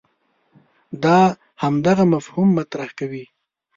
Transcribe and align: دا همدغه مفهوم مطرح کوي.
دا 1.03 1.19
همدغه 1.63 2.03
مفهوم 2.13 2.47
مطرح 2.57 2.89
کوي. 2.99 3.25